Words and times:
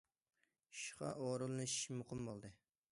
ئىشقا 0.77 1.11
ئورۇنلىشىش 1.27 1.89
مۇقىم 2.01 2.27
بولدى. 2.31 2.55